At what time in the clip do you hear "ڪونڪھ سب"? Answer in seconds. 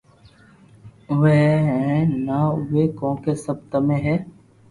2.99-3.57